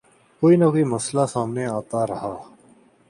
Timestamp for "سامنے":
1.33-1.65